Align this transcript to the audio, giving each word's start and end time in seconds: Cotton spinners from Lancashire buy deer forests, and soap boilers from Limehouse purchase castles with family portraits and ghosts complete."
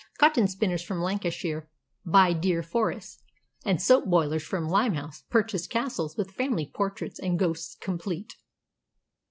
Cotton 0.17 0.47
spinners 0.47 0.81
from 0.81 0.99
Lancashire 0.99 1.69
buy 2.03 2.33
deer 2.33 2.63
forests, 2.63 3.21
and 3.63 3.79
soap 3.79 4.05
boilers 4.05 4.41
from 4.41 4.67
Limehouse 4.67 5.25
purchase 5.29 5.67
castles 5.67 6.17
with 6.17 6.31
family 6.31 6.65
portraits 6.73 7.19
and 7.19 7.37
ghosts 7.37 7.75
complete." 7.75 8.33